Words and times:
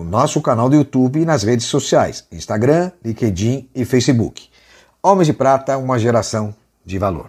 no 0.00 0.04
nosso 0.04 0.40
canal 0.40 0.70
do 0.70 0.76
YouTube 0.76 1.20
e 1.20 1.26
nas 1.26 1.42
redes 1.42 1.66
sociais, 1.66 2.26
Instagram, 2.32 2.90
LinkedIn 3.04 3.68
e 3.74 3.84
Facebook. 3.84 4.48
Homens 5.02 5.26
de 5.26 5.34
Prata, 5.34 5.76
uma 5.76 5.98
geração 5.98 6.54
de 6.84 6.98
valor. 6.98 7.26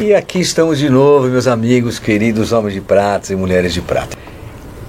E 0.00 0.14
aqui 0.14 0.40
estamos 0.40 0.78
de 0.78 0.88
novo, 0.88 1.28
meus 1.28 1.46
amigos, 1.46 1.98
queridos 1.98 2.52
homens 2.52 2.74
de 2.74 2.80
prata 2.80 3.32
e 3.32 3.36
mulheres 3.36 3.74
de 3.74 3.82
prata. 3.82 4.16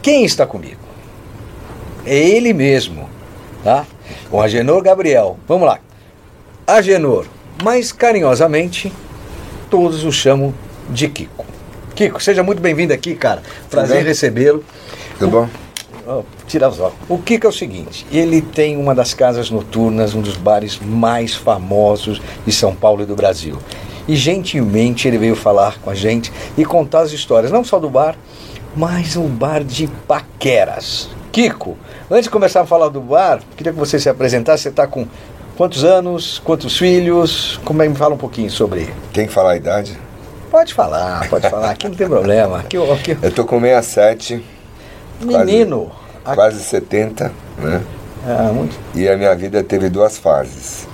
Quem 0.01 0.23
está 0.23 0.47
comigo? 0.47 0.79
É 2.05 2.17
ele 2.17 2.53
mesmo, 2.53 3.09
tá? 3.61 3.85
O 4.31 4.41
Agenor 4.41 4.81
Gabriel. 4.81 5.37
Vamos 5.47 5.67
lá. 5.67 5.79
Agenor, 6.65 7.27
mas 7.61 7.91
carinhosamente 7.91 8.91
todos 9.69 10.03
o 10.03 10.11
chamam 10.11 10.53
de 10.89 11.07
Kiko. 11.07 11.45
Kiko, 11.95 12.21
seja 12.21 12.41
muito 12.41 12.61
bem-vindo 12.61 12.93
aqui, 12.93 13.15
cara. 13.15 13.41
Prazer 13.69 14.03
recebê-lo. 14.03 14.63
Tudo 15.19 15.31
bom? 15.31 15.49
Oh, 16.05 16.23
tira 16.47 16.67
os 16.67 16.79
óculos. 16.79 16.99
O 17.07 17.17
Kiko 17.17 17.47
é 17.47 17.49
o 17.49 17.53
seguinte: 17.53 18.05
ele 18.11 18.41
tem 18.41 18.75
uma 18.77 18.93
das 18.93 19.13
casas 19.13 19.49
noturnas, 19.49 20.13
um 20.13 20.21
dos 20.21 20.35
bares 20.35 20.79
mais 20.79 21.33
famosos 21.33 22.21
de 22.45 22.51
São 22.51 22.75
Paulo 22.75 23.03
e 23.03 23.05
do 23.05 23.15
Brasil. 23.15 23.57
E 24.07 24.15
gentilmente 24.15 25.07
ele 25.07 25.17
veio 25.17 25.35
falar 25.35 25.79
com 25.79 25.89
a 25.89 25.95
gente 25.95 26.31
e 26.57 26.65
contar 26.65 27.01
as 27.01 27.13
histórias, 27.13 27.51
não 27.51 27.63
só 27.63 27.79
do 27.79 27.89
bar, 27.89 28.17
mas 28.75 29.15
um 29.15 29.27
bar 29.27 29.63
de 29.63 29.87
paqueras. 30.07 31.09
Kiko, 31.31 31.77
antes 32.11 32.25
de 32.25 32.29
começar 32.29 32.61
a 32.61 32.65
falar 32.65 32.89
do 32.89 33.01
bar, 33.01 33.41
queria 33.55 33.71
que 33.71 33.79
você 33.79 33.97
se 33.97 34.09
apresentasse. 34.09 34.63
Você 34.63 34.69
está 34.69 34.85
com 34.85 35.07
quantos 35.57 35.83
anos, 35.83 36.41
quantos 36.43 36.77
filhos? 36.77 37.59
Como 37.63 37.81
é 37.81 37.85
que 37.85 37.91
me 37.91 37.97
fala 37.97 38.15
um 38.15 38.17
pouquinho 38.17 38.49
sobre. 38.49 38.93
Tem 39.13 39.27
que 39.27 39.33
falar 39.33 39.51
a 39.51 39.55
idade? 39.55 39.97
Pode 40.49 40.73
falar, 40.73 41.27
pode 41.29 41.49
falar, 41.49 41.71
aqui 41.71 41.87
não 41.87 41.95
tem 41.95 42.07
problema. 42.07 42.59
Aqui, 42.59 42.77
aqui... 42.77 43.17
Eu 43.21 43.31
tô 43.31 43.43
com 43.43 43.59
67. 43.59 44.43
Menino! 45.21 45.91
Quase, 46.23 46.35
quase 46.35 46.63
70, 46.63 47.31
né? 47.57 47.81
Ah, 48.25 48.51
muito... 48.53 48.77
E 48.93 49.09
a 49.09 49.17
minha 49.17 49.35
vida 49.35 49.63
teve 49.63 49.89
duas 49.89 50.17
fases. 50.17 50.87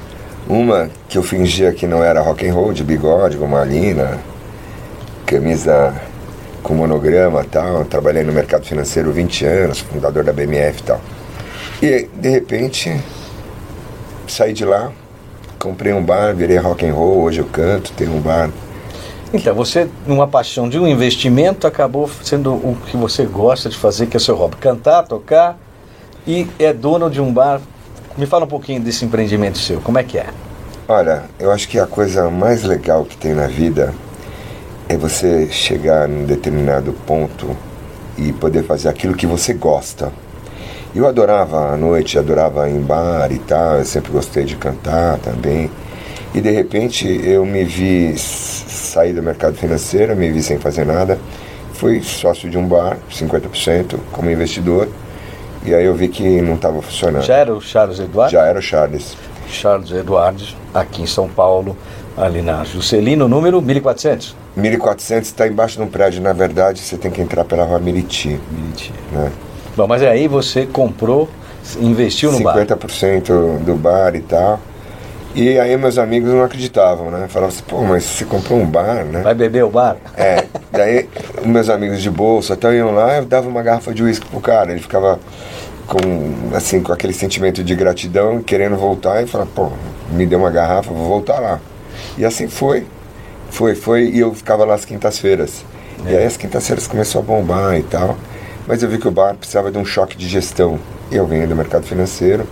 Uma 0.47 0.89
que 1.09 1.17
eu 1.17 1.23
fingia 1.23 1.73
que 1.73 1.85
não 1.85 2.03
era 2.03 2.21
rock 2.21 2.47
and 2.47 2.53
roll, 2.53 2.71
de 2.71 2.83
bigode, 2.83 3.37
com 3.37 3.45
malina, 3.45 4.17
camisa 5.25 5.93
com 6.63 6.73
monograma 6.73 7.43
tal. 7.43 7.85
Trabalhei 7.85 8.23
no 8.23 8.31
mercado 8.31 8.65
financeiro 8.65 9.11
20 9.11 9.45
anos, 9.45 9.79
fundador 9.79 10.23
da 10.23 10.31
BMF 10.31 10.79
e 10.79 10.83
tal. 10.83 11.01
E 11.81 12.09
de 12.13 12.29
repente 12.29 12.97
saí 14.31 14.53
de 14.53 14.65
lá, 14.65 14.91
comprei 15.57 15.93
um 15.93 16.03
bar, 16.03 16.33
virei 16.33 16.57
rock 16.57 16.85
and 16.85 16.93
roll, 16.93 17.21
hoje 17.21 17.39
eu 17.39 17.45
canto, 17.45 17.91
tenho 17.93 18.13
um 18.13 18.21
bar. 18.21 18.49
Então, 19.31 19.53
você, 19.53 19.87
numa 20.07 20.27
paixão 20.27 20.67
de 20.67 20.79
um 20.79 20.87
investimento, 20.87 21.67
acabou 21.67 22.09
sendo 22.23 22.53
o 22.53 22.75
que 22.87 22.97
você 22.97 23.25
gosta 23.25 23.69
de 23.69 23.77
fazer, 23.77 24.07
que 24.07 24.17
é 24.17 24.19
o 24.19 24.21
seu 24.21 24.35
hobby. 24.35 24.55
Cantar, 24.55 25.03
tocar 25.03 25.57
e 26.25 26.47
é 26.57 26.73
dono 26.73 27.09
de 27.09 27.21
um 27.21 27.31
bar. 27.31 27.61
Me 28.17 28.25
fala 28.25 28.45
um 28.45 28.47
pouquinho 28.47 28.81
desse 28.81 29.05
empreendimento 29.05 29.59
seu, 29.59 29.79
como 29.81 29.99
é 29.99 30.03
que 30.03 30.17
é? 30.17 30.27
Olha, 30.87 31.25
eu 31.39 31.51
acho 31.51 31.67
que 31.67 31.77
a 31.77 31.85
coisa 31.85 32.29
mais 32.31 32.63
legal 32.63 33.05
que 33.05 33.15
tem 33.15 33.33
na 33.33 33.45
vida 33.45 33.93
é 34.87 34.97
você 34.97 35.47
chegar 35.51 36.07
num 36.07 36.25
determinado 36.25 36.91
ponto 37.05 37.55
e 38.17 38.33
poder 38.33 38.63
fazer 38.63 38.89
aquilo 38.89 39.13
que 39.13 39.27
você 39.27 39.53
gosta. 39.53 40.11
Eu 40.95 41.07
adorava 41.07 41.71
a 41.71 41.77
noite, 41.77 42.17
adorava 42.17 42.67
ir 42.67 42.73
em 42.73 42.81
bar 42.81 43.31
e 43.31 43.37
tal, 43.37 43.77
eu 43.77 43.85
sempre 43.85 44.11
gostei 44.11 44.43
de 44.43 44.55
cantar 44.55 45.19
também. 45.19 45.69
E 46.33 46.41
de 46.41 46.49
repente 46.49 47.07
eu 47.23 47.45
me 47.45 47.63
vi 47.63 48.17
sair 48.17 49.13
do 49.13 49.21
mercado 49.21 49.55
financeiro, 49.55 50.15
me 50.15 50.31
vi 50.31 50.41
sem 50.41 50.57
fazer 50.57 50.85
nada. 50.85 51.19
Fui 51.73 52.01
sócio 52.01 52.49
de 52.49 52.57
um 52.57 52.67
bar, 52.67 52.97
50% 53.11 53.99
como 54.11 54.31
investidor. 54.31 54.89
E 55.63 55.73
aí 55.75 55.85
eu 55.85 55.93
vi 55.93 56.07
que 56.07 56.41
não 56.41 56.55
estava 56.55 56.81
funcionando. 56.81 57.23
Já 57.23 57.35
era 57.35 57.53
o 57.53 57.61
Charles 57.61 57.99
Eduardo? 57.99 58.31
Já 58.31 58.45
era 58.45 58.57
o 58.57 58.61
Charles. 58.61 59.15
Charles 59.47 59.91
Eduardo, 59.91 60.43
aqui 60.73 61.03
em 61.03 61.07
São 61.07 61.27
Paulo, 61.27 61.77
ali 62.17 62.41
na 62.41 62.63
Juscelino, 62.63 63.27
número 63.27 63.61
1400. 63.61 64.35
1400 64.55 65.29
está 65.29 65.47
embaixo 65.47 65.77
de 65.77 65.83
um 65.83 65.87
prédio, 65.87 66.21
na 66.21 66.33
verdade 66.33 66.79
você 66.79 66.97
tem 66.97 67.11
que 67.11 67.21
entrar 67.21 67.45
pela 67.45 67.63
rua 67.63 67.79
Miriti. 67.79 68.39
Miriti. 68.51 68.91
Né? 69.11 69.31
Bom, 69.79 69.87
mas 69.87 70.03
aí 70.03 70.27
você 70.27 70.65
comprou, 70.65 71.29
investiu 71.79 72.33
no 72.33 72.39
50% 72.39 72.43
bar. 72.43 72.55
50% 72.67 73.59
do 73.59 73.75
bar 73.75 74.13
e 74.13 74.19
tal. 74.19 74.59
E 75.33 75.57
aí 75.57 75.77
meus 75.77 75.97
amigos 75.97 76.33
não 76.33 76.43
acreditavam, 76.43 77.09
né? 77.09 77.29
Falavam 77.29 77.55
assim, 77.55 77.63
pô, 77.65 77.81
mas 77.83 78.03
você 78.03 78.25
comprou 78.25 78.59
um 78.59 78.65
bar, 78.65 79.05
né? 79.05 79.21
Vai 79.21 79.33
beber 79.33 79.63
o 79.63 79.69
bar? 79.69 79.95
É. 80.17 80.43
Daí 80.69 81.07
meus 81.45 81.69
amigos 81.69 82.01
de 82.01 82.11
bolsa 82.11 82.55
até 82.55 82.75
iam 82.75 82.91
lá, 82.91 83.19
eu 83.19 83.25
dava 83.25 83.47
uma 83.47 83.63
garrafa 83.63 83.93
de 83.93 84.03
uísque 84.03 84.25
pro 84.25 84.41
cara. 84.41 84.71
Ele 84.71 84.81
ficava 84.81 85.17
com, 85.87 85.97
assim, 86.53 86.81
com 86.81 86.91
aquele 86.91 87.13
sentimento 87.13 87.63
de 87.63 87.73
gratidão, 87.73 88.43
querendo 88.43 88.75
voltar 88.75 89.23
e 89.23 89.27
falava, 89.27 89.49
pô, 89.55 89.71
me 90.11 90.25
deu 90.25 90.39
uma 90.39 90.49
garrafa, 90.49 90.91
vou 90.91 91.07
voltar 91.07 91.39
lá. 91.39 91.61
E 92.17 92.25
assim 92.25 92.49
foi. 92.49 92.85
Foi, 93.49 93.75
foi, 93.75 94.09
e 94.09 94.19
eu 94.19 94.33
ficava 94.33 94.65
lá 94.65 94.73
às 94.73 94.83
quintas-feiras. 94.83 95.63
É. 96.05 96.11
E 96.11 96.17
aí 96.17 96.25
as 96.25 96.35
quintas-feiras 96.35 96.85
começou 96.85 97.21
a 97.21 97.23
bombar 97.23 97.77
e 97.77 97.83
tal. 97.83 98.17
Mas 98.69 98.83
eu 98.83 98.87
vi 98.87 98.99
que 98.99 99.07
o 99.07 99.11
bar 99.11 99.33
precisava 99.33 99.71
de 99.71 99.79
um 99.79 99.83
choque 99.83 100.15
de 100.15 100.27
gestão. 100.27 100.77
E 101.11 101.15
eu 101.15 101.25
venho 101.25 101.47
do 101.47 101.55
mercado 101.55 101.87
financeiro. 101.87 102.45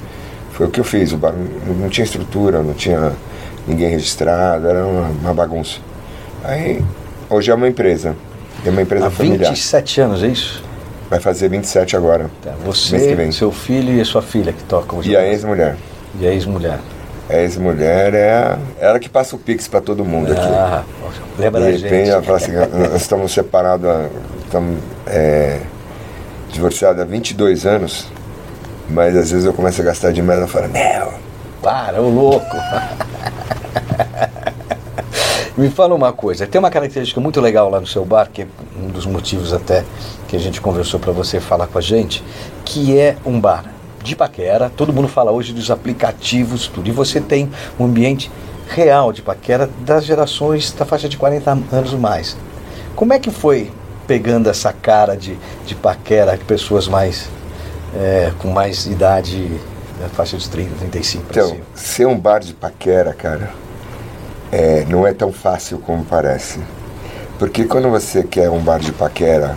Foi 0.51 0.65
o 0.65 0.69
que 0.71 0.79
eu 0.79 0.83
fiz. 0.83 1.13
O 1.13 1.17
bar 1.17 1.31
não, 1.79 1.89
tinha 1.89 2.03
estrutura, 2.03 2.63
não 2.63 2.73
tinha 2.73 3.13
ninguém 3.67 3.91
registrado, 3.91 4.67
era 4.67 4.83
uma, 4.83 5.09
uma, 5.09 5.33
bagunça. 5.35 5.77
Aí, 6.43 6.83
hoje 7.29 7.51
é 7.51 7.53
uma 7.53 7.67
empresa. 7.67 8.15
É 8.65 8.69
uma 8.71 8.81
empresa 8.81 9.05
Há 9.05 9.11
familiar. 9.11 9.49
27 9.51 10.01
anos, 10.01 10.23
é 10.23 10.27
isso? 10.27 10.63
Vai 11.07 11.19
fazer 11.19 11.49
27 11.49 11.95
agora. 11.95 12.31
Tá, 12.41 12.55
você, 12.65 13.31
seu 13.31 13.51
filho 13.51 13.93
e 13.93 14.01
a 14.01 14.05
sua 14.05 14.23
filha 14.23 14.51
que 14.51 14.63
tocam. 14.63 15.03
E 15.03 15.15
a 15.15 15.23
ex-mulher. 15.23 15.77
E 16.19 16.25
a 16.25 16.33
ex-mulher. 16.33 16.79
A 17.29 17.35
ex-mulher 17.35 18.15
é 18.15 18.57
ela 18.79 18.97
que 18.97 19.07
passa 19.07 19.35
o 19.35 19.39
pix 19.39 19.67
para 19.67 19.81
todo 19.81 20.03
mundo 20.03 20.33
ah, 20.35 20.79
aqui. 20.79 21.13
Lembra 21.37 21.61
da 21.61 21.71
gente. 21.73 21.93
ela 21.93 22.23
fala 22.23 22.37
assim, 22.37 22.53
nós 22.53 23.01
estamos 23.01 23.31
separados, 23.31 23.87
estamos 24.47 24.79
é, 25.05 25.59
divorciados 26.49 27.01
há 27.01 27.05
22 27.05 27.65
anos, 27.65 28.07
mas 28.89 29.15
às 29.15 29.31
vezes 29.31 29.45
eu 29.45 29.53
começo 29.53 29.81
a 29.81 29.85
gastar 29.85 30.11
demais, 30.11 30.39
ela 30.39 30.47
fala, 30.47 30.67
não. 30.67 31.13
Para, 31.61 32.01
ô 32.01 32.09
louco. 32.09 32.57
Me 35.57 35.71
fala 35.71 35.95
uma 35.95 36.13
coisa, 36.13 36.45
tem 36.45 36.59
uma 36.59 36.69
característica 36.69 37.19
muito 37.19 37.41
legal 37.41 37.67
lá 37.67 37.81
no 37.81 37.87
seu 37.87 38.05
bar, 38.05 38.29
que 38.31 38.43
é 38.43 38.47
um 38.79 38.89
dos 38.89 39.07
motivos 39.07 39.53
até 39.53 39.83
que 40.27 40.35
a 40.35 40.39
gente 40.39 40.61
conversou 40.61 40.99
para 40.99 41.11
você 41.11 41.39
falar 41.39 41.65
com 41.65 41.79
a 41.79 41.81
gente, 41.81 42.23
que 42.63 42.95
é 42.97 43.17
um 43.25 43.39
bar 43.39 43.65
de 44.03 44.15
paquera. 44.15 44.69
Todo 44.69 44.93
mundo 44.93 45.07
fala 45.07 45.31
hoje 45.31 45.53
dos 45.53 45.71
aplicativos, 45.71 46.67
tudo. 46.67 46.87
E 46.87 46.91
você 46.91 47.19
tem 47.19 47.49
um 47.79 47.85
ambiente 47.85 48.29
real 48.69 49.11
de 49.11 49.23
paquera 49.23 49.67
das 49.79 50.05
gerações 50.05 50.71
da 50.73 50.85
faixa 50.85 51.09
de 51.09 51.17
40 51.17 51.51
anos 51.71 51.93
ou 51.93 51.99
mais. 51.99 52.37
Como 52.95 53.13
é 53.13 53.19
que 53.19 53.31
foi 53.31 53.71
pegando 54.07 54.49
essa 54.49 54.71
cara 54.71 55.15
de, 55.15 55.37
de 55.65 55.75
paquera 55.75 56.37
de 56.37 56.43
pessoas 56.45 56.87
mais 56.87 57.29
é, 57.95 58.31
com 58.39 58.49
mais 58.49 58.85
idade, 58.85 59.49
na 59.99 60.07
faixa 60.09 60.37
de 60.37 60.49
30, 60.49 60.75
35? 60.79 61.25
Então, 61.29 61.57
ser 61.75 62.07
um 62.07 62.17
bar 62.17 62.39
de 62.39 62.53
paquera, 62.53 63.13
cara, 63.13 63.51
é, 64.51 64.85
não 64.85 65.05
é 65.05 65.13
tão 65.13 65.31
fácil 65.31 65.79
como 65.79 66.03
parece. 66.05 66.59
Porque 67.37 67.65
quando 67.65 67.89
você 67.89 68.23
quer 68.23 68.49
um 68.49 68.59
bar 68.59 68.79
de 68.79 68.91
paquera 68.91 69.55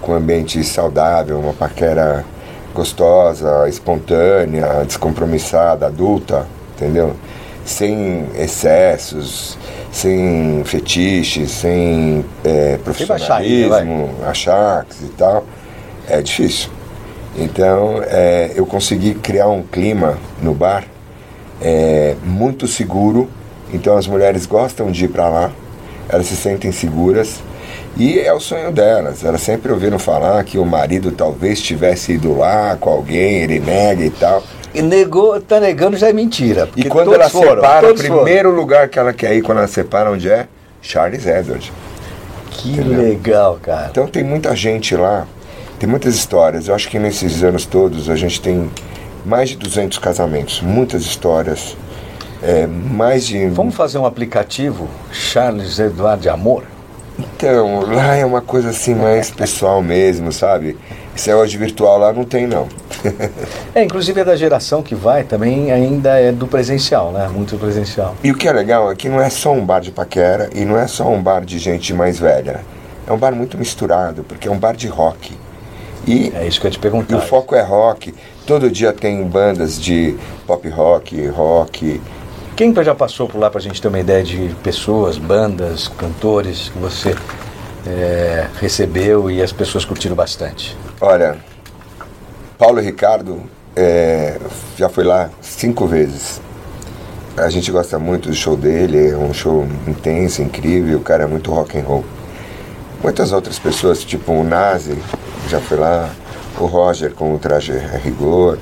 com 0.00 0.12
ambiente 0.12 0.62
saudável, 0.64 1.38
uma 1.38 1.52
paquera 1.52 2.24
gostosa, 2.74 3.68
espontânea, 3.68 4.84
descompromissada, 4.84 5.86
adulta, 5.86 6.46
entendeu? 6.74 7.14
Sem 7.64 8.26
excessos, 8.36 9.56
sem 9.90 10.62
fetiches, 10.64 11.50
sem 11.50 12.24
é, 12.44 12.76
profissionalismo, 12.78 14.10
achaques 14.26 15.02
e 15.02 15.08
tal, 15.10 15.44
é 16.08 16.20
difícil. 16.20 16.70
Então 17.36 18.02
é, 18.04 18.52
eu 18.54 18.66
consegui 18.66 19.14
criar 19.14 19.48
um 19.48 19.62
clima 19.62 20.18
no 20.42 20.52
bar 20.52 20.84
é, 21.62 22.16
muito 22.24 22.66
seguro 22.66 23.30
Então 23.72 23.96
as 23.96 24.06
mulheres 24.06 24.44
gostam 24.44 24.90
de 24.90 25.04
ir 25.04 25.08
para 25.08 25.28
lá, 25.28 25.52
elas 26.08 26.26
se 26.26 26.36
sentem 26.36 26.72
seguras 26.72 27.40
e 27.96 28.18
é 28.18 28.32
o 28.32 28.40
sonho 28.40 28.70
delas. 28.72 29.24
Elas 29.24 29.42
sempre 29.42 29.72
ouviram 29.72 29.98
falar 29.98 30.42
que 30.44 30.58
o 30.58 30.64
marido 30.64 31.12
talvez 31.12 31.60
tivesse 31.60 32.12
ido 32.12 32.36
lá 32.36 32.76
com 32.78 32.90
alguém, 32.90 33.42
ele 33.42 33.60
nega 33.60 34.04
e 34.04 34.10
tal. 34.10 34.42
E 34.74 34.80
negou, 34.80 35.40
tá 35.40 35.60
negando 35.60 35.96
já 35.96 36.08
é 36.08 36.12
mentira. 36.12 36.68
E 36.74 36.84
quando 36.84 37.14
ela 37.14 37.28
foram, 37.28 37.62
separa, 37.62 37.90
o 37.90 37.94
primeiro 37.94 38.48
foram. 38.48 38.60
lugar 38.60 38.88
que 38.88 38.98
ela 38.98 39.12
quer 39.12 39.34
ir 39.34 39.42
quando 39.42 39.58
ela 39.58 39.68
separa, 39.68 40.10
onde 40.10 40.30
é? 40.30 40.46
Charles 40.80 41.26
Edward. 41.26 41.72
Que 42.50 42.72
Entendeu? 42.72 43.02
legal, 43.02 43.58
cara. 43.62 43.88
Então 43.90 44.06
tem 44.06 44.24
muita 44.24 44.56
gente 44.56 44.96
lá, 44.96 45.26
tem 45.78 45.88
muitas 45.88 46.14
histórias. 46.14 46.68
Eu 46.68 46.74
acho 46.74 46.88
que 46.88 46.98
nesses 46.98 47.42
anos 47.42 47.66
todos 47.66 48.08
a 48.08 48.16
gente 48.16 48.40
tem 48.40 48.70
mais 49.24 49.50
de 49.50 49.56
200 49.56 49.98
casamentos, 49.98 50.60
muitas 50.60 51.02
histórias. 51.02 51.76
É, 52.42 52.66
mais 52.66 53.26
de. 53.26 53.46
Vamos 53.46 53.74
fazer 53.74 53.98
um 53.98 54.06
aplicativo 54.06 54.88
Charles 55.12 55.78
Edward 55.78 56.22
de 56.22 56.28
Amor? 56.28 56.64
Então, 57.18 57.82
lá 57.82 58.16
é 58.16 58.24
uma 58.24 58.40
coisa 58.40 58.70
assim 58.70 58.94
mais 58.94 59.30
pessoal 59.30 59.82
mesmo, 59.82 60.32
sabe? 60.32 60.76
Esse 61.14 61.28
negócio 61.28 61.50
de 61.50 61.58
virtual 61.58 61.98
lá 61.98 62.12
não 62.12 62.24
tem 62.24 62.46
não. 62.46 62.68
é, 63.74 63.82
inclusive 63.82 64.20
é 64.20 64.24
da 64.24 64.36
geração 64.36 64.82
que 64.82 64.94
vai 64.94 65.24
também 65.24 65.70
ainda 65.70 66.18
é 66.18 66.32
do 66.32 66.46
presencial, 66.46 67.12
né? 67.12 67.28
Muito 67.28 67.56
presencial. 67.56 68.14
E 68.22 68.30
o 68.30 68.36
que 68.36 68.48
é 68.48 68.52
legal 68.52 68.90
é 68.90 68.94
que 68.94 69.08
não 69.08 69.20
é 69.20 69.30
só 69.30 69.52
um 69.52 69.64
bar 69.64 69.80
de 69.80 69.90
paquera 69.90 70.50
e 70.54 70.64
não 70.64 70.78
é 70.78 70.86
só 70.86 71.08
um 71.08 71.22
bar 71.22 71.44
de 71.44 71.58
gente 71.58 71.92
mais 71.92 72.18
velha. 72.18 72.60
É 73.06 73.12
um 73.12 73.18
bar 73.18 73.34
muito 73.34 73.58
misturado, 73.58 74.24
porque 74.24 74.48
é 74.48 74.50
um 74.50 74.58
bar 74.58 74.74
de 74.74 74.88
rock. 74.88 75.36
E, 76.06 76.32
é 76.34 76.46
isso 76.46 76.60
que 76.60 76.66
eu 76.66 76.68
ia 76.68 76.72
te 76.72 76.78
perguntar. 76.78 77.14
E 77.14 77.18
o 77.18 77.20
foco 77.20 77.54
é 77.54 77.62
rock. 77.62 78.14
Todo 78.46 78.70
dia 78.70 78.92
tem 78.92 79.22
bandas 79.24 79.80
de 79.80 80.16
pop 80.46 80.68
rock, 80.68 81.26
rock, 81.28 82.00
quem 82.54 82.72
já 82.84 82.94
passou 82.94 83.26
por 83.26 83.38
lá 83.38 83.48
para 83.50 83.58
a 83.58 83.62
gente 83.62 83.80
ter 83.80 83.88
uma 83.88 83.98
ideia 83.98 84.22
de 84.22 84.54
pessoas, 84.62 85.16
bandas, 85.16 85.88
cantores 85.88 86.68
que 86.68 86.78
você 86.78 87.14
é, 87.86 88.46
recebeu 88.60 89.30
e 89.30 89.42
as 89.42 89.52
pessoas 89.52 89.86
curtiram 89.86 90.14
bastante? 90.14 90.76
Olha, 91.00 91.38
Paulo 92.62 92.80
Ricardo 92.80 93.42
é, 93.74 94.38
já 94.76 94.88
foi 94.88 95.02
lá 95.02 95.30
cinco 95.40 95.84
vezes. 95.84 96.40
A 97.36 97.50
gente 97.50 97.72
gosta 97.72 97.98
muito 97.98 98.28
do 98.28 98.34
show 98.36 98.56
dele, 98.56 99.08
é 99.08 99.16
um 99.16 99.34
show 99.34 99.66
intenso, 99.84 100.42
incrível, 100.42 100.98
o 100.98 101.00
cara 101.00 101.24
é 101.24 101.26
muito 101.26 101.50
rock 101.50 101.76
and 101.76 101.82
roll. 101.82 102.04
Muitas 103.02 103.32
outras 103.32 103.58
pessoas, 103.58 104.04
tipo 104.04 104.30
o 104.30 104.44
Nazi, 104.44 104.96
já 105.48 105.60
foi 105.60 105.76
lá, 105.76 106.08
o 106.56 106.66
Roger 106.66 107.12
com 107.12 107.34
o 107.34 107.38
traje 107.40 107.72
a 107.72 107.96
rigor. 107.96 108.60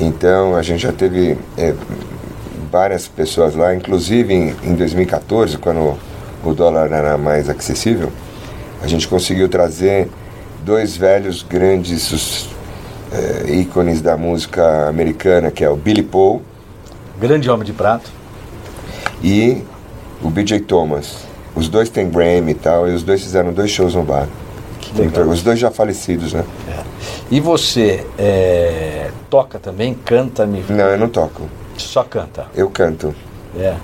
Então 0.00 0.56
a 0.56 0.62
gente 0.62 0.82
já 0.82 0.92
teve 0.92 1.38
é, 1.56 1.72
várias 2.72 3.06
pessoas 3.06 3.54
lá, 3.54 3.72
inclusive 3.72 4.34
em, 4.34 4.56
em 4.64 4.74
2014, 4.74 5.58
quando 5.58 5.96
o 6.44 6.52
dólar 6.52 6.90
era 6.90 7.16
mais 7.16 7.48
acessível, 7.48 8.10
a 8.82 8.88
gente 8.88 9.06
conseguiu 9.06 9.48
trazer 9.48 10.08
dois 10.64 10.96
velhos 10.96 11.44
grandes 11.44 12.48
é, 13.12 13.50
ícones 13.52 14.00
da 14.00 14.16
música 14.16 14.88
americana, 14.88 15.50
que 15.50 15.64
é 15.64 15.70
o 15.70 15.76
Billy 15.76 16.02
Paul. 16.02 16.42
Grande 17.18 17.50
homem 17.50 17.64
de 17.64 17.72
prato. 17.72 18.10
E 19.22 19.62
o 20.22 20.30
BJ 20.30 20.60
Thomas. 20.60 21.26
Os 21.54 21.68
dois 21.68 21.88
têm 21.88 22.08
Grammy 22.08 22.52
e 22.52 22.54
tal, 22.54 22.88
e 22.88 22.94
os 22.94 23.02
dois 23.02 23.22
fizeram 23.22 23.52
dois 23.52 23.70
shows 23.70 23.94
no 23.94 24.02
bar. 24.02 24.28
Então, 24.96 25.28
os 25.28 25.42
dois 25.42 25.58
já 25.58 25.70
falecidos, 25.70 26.32
né? 26.32 26.44
É. 26.68 26.82
E 27.30 27.40
você 27.40 28.06
é, 28.18 29.10
toca 29.28 29.58
também, 29.58 29.94
canta? 29.94 30.46
Me... 30.46 30.64
Não, 30.68 30.86
eu 30.86 30.98
não 30.98 31.08
toco. 31.08 31.42
Só 31.76 32.02
canta? 32.02 32.46
Eu 32.54 32.70
canto. 32.70 33.14
É. 33.56 33.74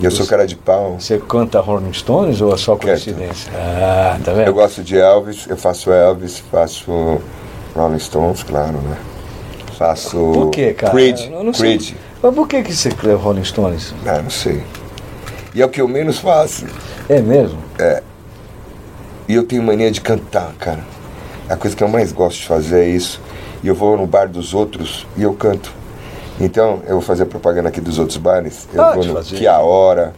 Eu 0.00 0.10
sou 0.10 0.26
cara 0.26 0.46
de 0.46 0.56
pau. 0.56 0.96
Você 0.98 1.18
canta 1.18 1.60
Rolling 1.60 1.92
Stones 1.92 2.40
ou 2.40 2.52
é 2.52 2.56
só 2.56 2.76
coincidência? 2.76 3.52
Ah, 3.54 4.18
tá 4.24 4.32
vendo? 4.32 4.48
Eu 4.48 4.54
gosto 4.54 4.82
de 4.82 4.98
Elvis, 4.98 5.46
eu 5.48 5.56
faço 5.56 5.92
Elvis, 5.92 6.38
faço 6.50 7.20
Rolling 7.74 7.98
Stones, 7.98 8.42
claro, 8.42 8.78
né? 8.78 8.96
Faço. 9.76 10.16
Por 10.16 10.50
que, 10.50 10.72
cara? 10.74 10.92
Creed. 10.92 11.20
Eu 11.30 11.42
não 11.42 11.52
Creed. 11.52 11.82
Sei. 11.82 11.96
Mas 12.22 12.34
por 12.34 12.48
que, 12.48 12.62
que 12.62 12.74
você 12.74 12.90
crê 12.90 13.12
Rolling 13.12 13.44
Stones? 13.44 13.94
Ah, 14.06 14.22
não 14.22 14.30
sei. 14.30 14.62
E 15.54 15.60
é 15.60 15.66
o 15.66 15.68
que 15.68 15.80
eu 15.80 15.88
menos 15.88 16.18
faço. 16.18 16.66
É 17.08 17.20
mesmo? 17.20 17.58
É. 17.78 18.02
E 19.28 19.34
eu 19.34 19.44
tenho 19.44 19.62
mania 19.62 19.90
de 19.90 20.00
cantar, 20.00 20.52
cara. 20.58 20.84
A 21.48 21.56
coisa 21.56 21.76
que 21.76 21.82
eu 21.82 21.88
mais 21.88 22.12
gosto 22.12 22.40
de 22.40 22.46
fazer 22.46 22.84
é 22.84 22.88
isso. 22.88 23.20
E 23.62 23.68
eu 23.68 23.74
vou 23.74 23.96
no 23.96 24.06
bar 24.06 24.28
dos 24.28 24.54
outros 24.54 25.06
e 25.16 25.22
eu 25.22 25.34
canto. 25.34 25.72
Então, 26.40 26.82
eu 26.86 26.94
vou 26.94 27.00
fazer 27.00 27.26
propaganda 27.26 27.68
aqui 27.68 27.80
dos 27.80 27.98
outros 27.98 28.16
bares. 28.16 28.68
Eu 28.72 28.82
Pode 28.82 28.96
vou 28.96 29.06
no 29.06 29.14
fazer. 29.14 29.36
Que 29.36 29.46
a 29.46 29.58
Hora, 29.60 30.12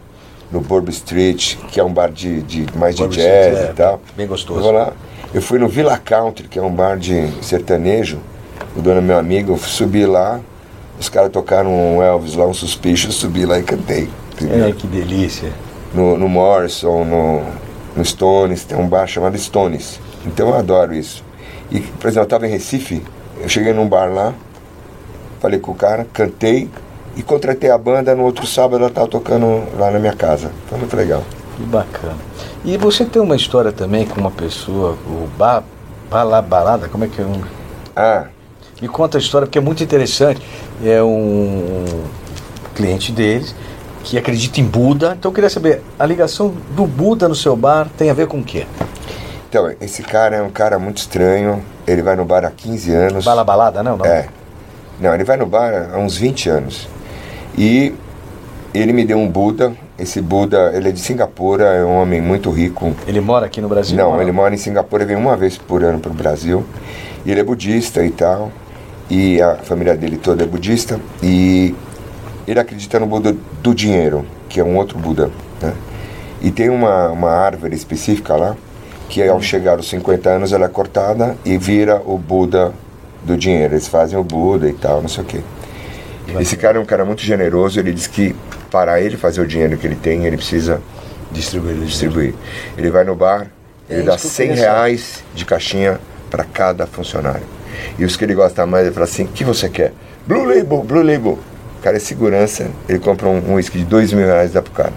no 0.51 0.59
Borb 0.61 0.89
Street, 0.89 1.55
que 1.67 1.79
é 1.79 1.83
um 1.83 1.93
bar 1.93 2.11
de, 2.11 2.41
de 2.41 2.65
mais 2.77 2.95
de 2.95 3.07
jazz 3.07 3.47
Street, 3.47 3.69
é, 3.69 3.71
e 3.71 3.73
tal. 3.73 4.01
Bem 4.15 4.27
gostoso. 4.27 4.59
Eu 4.59 4.63
vou 4.63 4.71
lá. 4.71 4.93
Eu 5.33 5.41
fui 5.41 5.59
no 5.59 5.67
Villa 5.67 5.97
Country, 5.97 6.47
que 6.47 6.57
é 6.57 6.61
um 6.61 6.71
bar 6.71 6.97
de 6.97 7.29
sertanejo. 7.43 8.19
O 8.75 8.81
dono 8.81 8.99
é 8.99 9.01
meu 9.01 9.17
amigo. 9.17 9.53
Eu 9.53 9.57
subi 9.57 10.05
lá. 10.05 10.39
Os 10.99 11.09
caras 11.09 11.31
tocaram 11.31 11.69
um 11.69 12.01
Elvis 12.01 12.35
lá, 12.35 12.45
um 12.45 12.53
suspicious. 12.53 13.15
Subi 13.15 13.45
lá 13.45 13.59
e 13.59 13.63
cantei. 13.63 14.09
É, 14.41 14.71
que 14.71 14.87
delícia. 14.87 15.51
No, 15.93 16.17
no 16.17 16.29
Morrison, 16.29 17.03
no, 17.03 17.41
no 17.95 18.05
Stones. 18.05 18.63
Tem 18.63 18.77
um 18.77 18.87
bar 18.87 19.05
chamado 19.05 19.37
Stones. 19.37 19.99
Então 20.25 20.49
eu 20.49 20.55
adoro 20.55 20.93
isso. 20.93 21.23
E, 21.69 21.81
por 21.81 22.07
exemplo, 22.07 22.21
eu 22.21 22.23
estava 22.23 22.47
em 22.47 22.51
Recife. 22.51 23.03
Eu 23.41 23.49
cheguei 23.49 23.73
num 23.73 23.87
bar 23.87 24.11
lá. 24.11 24.33
Falei 25.41 25.59
com 25.59 25.71
o 25.71 25.75
cara, 25.75 26.07
cantei 26.13 26.69
e 27.15 27.21
contratei 27.21 27.69
a 27.69 27.77
banda. 27.77 28.15
No 28.15 28.23
outro 28.23 28.47
sábado 28.47 28.77
ela 28.77 28.87
estava 28.87 29.07
tocando 29.07 29.63
lá 29.77 29.91
na 29.91 29.99
minha 29.99 30.13
casa. 30.13 30.51
Foi 30.67 30.77
muito 30.77 30.95
legal. 30.95 31.23
Que 31.57 31.63
bacana. 31.63 32.15
E 32.65 32.77
você 32.77 33.05
tem 33.05 33.21
uma 33.21 33.35
história 33.35 33.71
também 33.71 34.05
com 34.05 34.19
uma 34.19 34.31
pessoa, 34.31 34.97
o 35.05 35.27
ba, 35.37 35.63
Bala 36.09 36.41
Balada, 36.41 36.87
como 36.87 37.03
é 37.03 37.07
que 37.07 37.21
é 37.21 37.25
um. 37.25 37.41
Ah. 37.95 38.25
Me 38.81 38.87
conta 38.87 39.17
a 39.17 39.19
história 39.19 39.47
porque 39.47 39.57
é 39.57 39.61
muito 39.61 39.83
interessante. 39.83 40.41
É 40.83 41.01
um 41.01 41.85
cliente 42.75 43.11
deles 43.11 43.55
que 44.03 44.17
acredita 44.17 44.61
em 44.61 44.63
Buda. 44.63 45.15
Então 45.17 45.31
eu 45.31 45.33
queria 45.33 45.49
saber, 45.49 45.81
a 45.97 46.05
ligação 46.05 46.53
do 46.75 46.85
Buda 46.85 47.27
no 47.27 47.35
seu 47.35 47.55
bar 47.55 47.87
tem 47.97 48.09
a 48.09 48.13
ver 48.13 48.27
com 48.27 48.39
o 48.39 48.43
quê? 48.43 48.65
Então, 49.49 49.73
esse 49.79 50.03
cara 50.03 50.35
é 50.35 50.41
um 50.41 50.49
cara 50.49 50.77
muito 50.77 50.97
estranho. 50.97 51.63
Ele 51.85 52.01
vai 52.01 52.15
no 52.15 52.25
bar 52.25 52.43
há 52.45 52.51
15 52.51 52.91
anos. 52.93 53.25
Bala 53.25 53.43
balada, 53.43 53.81
não? 53.81 53.97
não? 53.97 54.05
É. 54.05 54.27
Não, 54.99 55.13
ele 55.13 55.23
vai 55.23 55.37
no 55.37 55.45
bar 55.45 55.89
há 55.93 55.97
uns 55.97 56.17
20 56.17 56.49
anos. 56.49 56.87
E 57.57 57.93
ele 58.73 58.93
me 58.93 59.05
deu 59.05 59.17
um 59.17 59.27
Buda. 59.27 59.73
Esse 59.99 60.21
Buda, 60.21 60.71
ele 60.75 60.89
é 60.89 60.91
de 60.91 60.99
Singapura, 60.99 61.65
é 61.65 61.83
um 61.83 61.95
homem 61.95 62.21
muito 62.21 62.51
rico. 62.51 62.95
Ele 63.07 63.19
mora 63.19 63.47
aqui 63.47 63.59
no 63.59 63.67
Brasil? 63.67 63.97
Não, 63.97 64.21
ele 64.21 64.31
mora 64.31 64.53
em 64.53 64.57
Singapura, 64.57 65.03
vem 65.05 65.15
uma 65.15 65.35
vez 65.35 65.57
por 65.57 65.83
ano 65.83 65.99
para 65.99 66.11
o 66.11 66.13
Brasil. 66.13 66.63
E 67.25 67.31
ele 67.31 67.39
é 67.39 67.43
budista 67.43 68.05
e 68.05 68.11
tal. 68.11 68.51
E 69.09 69.41
a 69.41 69.55
família 69.55 69.97
dele 69.97 70.17
toda 70.17 70.43
é 70.43 70.45
budista. 70.45 70.99
E 71.23 71.73
ele 72.47 72.59
acredita 72.59 72.99
no 72.99 73.07
Buda 73.07 73.35
do 73.63 73.73
dinheiro, 73.73 74.23
que 74.47 74.59
é 74.59 74.63
um 74.63 74.77
outro 74.77 74.99
Buda. 74.99 75.31
Né? 75.59 75.73
E 76.41 76.51
tem 76.51 76.69
uma, 76.69 77.09
uma 77.09 77.31
árvore 77.31 77.75
específica 77.75 78.35
lá, 78.35 78.55
que 79.09 79.23
ao 79.27 79.41
chegar 79.41 79.77
aos 79.77 79.89
50 79.89 80.29
anos 80.29 80.53
ela 80.53 80.65
é 80.65 80.69
cortada 80.69 81.35
e 81.43 81.57
vira 81.57 82.03
o 82.05 82.19
Buda 82.19 82.71
do 83.23 83.35
dinheiro. 83.35 83.73
Eles 83.73 83.87
fazem 83.87 84.19
o 84.19 84.23
Buda 84.23 84.69
e 84.69 84.73
tal, 84.73 85.01
não 85.01 85.09
sei 85.09 85.23
o 85.23 85.25
quê. 85.25 85.39
Esse 86.39 86.55
cara 86.55 86.77
é 86.77 86.79
um 86.81 86.85
cara 86.85 87.03
muito 87.03 87.21
generoso. 87.21 87.79
Ele 87.79 87.91
diz 87.91 88.05
que 88.05 88.35
para 88.71 88.99
ele 89.01 89.17
fazer 89.17 89.41
o 89.41 89.47
dinheiro 89.47 89.77
que 89.77 89.87
ele 89.87 89.95
tem, 89.95 90.25
ele 90.25 90.37
precisa 90.37 90.81
distribuir. 91.31 91.75
distribuir. 91.77 92.33
Ele 92.77 92.89
vai 92.89 93.03
no 93.03 93.15
bar, 93.15 93.47
ele 93.89 94.01
é 94.01 94.03
dá 94.03 94.17
100 94.17 94.53
reais 94.53 95.23
de 95.33 95.45
caixinha 95.45 95.99
para 96.29 96.43
cada 96.43 96.85
funcionário. 96.85 97.45
E 97.97 98.05
os 98.05 98.15
que 98.15 98.23
ele 98.25 98.33
gosta 98.33 98.65
mais, 98.65 98.85
ele 98.85 98.93
fala 98.93 99.05
assim: 99.05 99.23
o 99.23 99.27
que 99.27 99.43
você 99.43 99.69
quer? 99.69 99.93
Blue 100.25 100.45
Label, 100.45 100.83
Blue 100.83 101.03
Label. 101.03 101.39
O 101.79 101.81
cara 101.81 101.97
é 101.97 101.99
segurança, 101.99 102.69
ele 102.89 102.99
compra 102.99 103.29
um 103.29 103.53
uísque 103.53 103.77
de 103.77 103.85
2 103.85 104.11
mil 104.13 104.25
reais 104.25 104.49
e 104.49 104.53
dá 104.53 104.61
pro 104.61 104.73
cara. 104.73 104.93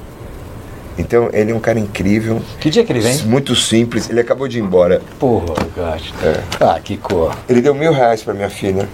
Então, 0.99 1.31
ele 1.33 1.50
é 1.53 1.55
um 1.55 1.61
cara 1.61 1.79
incrível. 1.79 2.43
Que 2.59 2.69
dia 2.69 2.85
que 2.85 2.93
ele 2.93 3.00
vem? 3.00 3.17
Muito 3.23 3.55
simples. 3.55 4.11
Ele 4.11 4.21
acabou 4.21 4.49
de 4.49 4.59
ir 4.59 4.62
embora. 4.62 5.00
Porra, 5.19 5.55
gato. 5.75 6.12
É. 6.23 6.43
Ah, 6.61 6.81
que 6.83 6.97
cor. 6.97 7.37
Ele 7.49 7.62
deu 7.62 7.75
mil 7.75 7.93
reais 7.93 8.23
pra 8.23 8.35
minha 8.35 8.50
filha, 8.50 8.89